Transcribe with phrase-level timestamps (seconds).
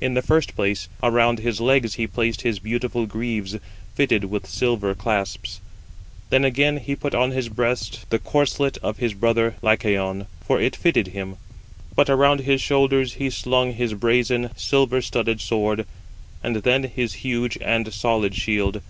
[0.00, 3.56] In the first place, around his legs he placed his beautiful greaves
[3.96, 5.60] fitted with silver clasps;
[6.30, 10.76] then again he put on his breast the corslet of his brother Lycaon, for it
[10.76, 11.38] fitted him;
[11.96, 15.86] but around his shoulders he slung his brazen, silver studded sword
[16.40, 18.80] and then his huge and solid shield.